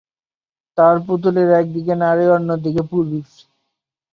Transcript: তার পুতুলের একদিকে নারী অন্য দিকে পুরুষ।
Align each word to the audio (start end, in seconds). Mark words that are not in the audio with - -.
তার 0.77 0.95
পুতুলের 1.05 1.49
একদিকে 1.61 1.93
নারী 2.03 2.25
অন্য 2.35 2.49
দিকে 2.63 2.83
পুরুষ। 2.91 3.29